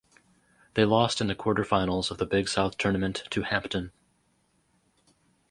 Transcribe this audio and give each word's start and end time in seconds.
They 0.73 0.83
lost 0.83 1.21
in 1.21 1.27
the 1.27 1.35
quarterfinals 1.35 2.09
of 2.09 2.17
the 2.17 2.25
Big 2.25 2.47
South 2.49 2.75
Tournament 2.75 3.21
to 3.29 3.43
Hampton. 3.43 3.91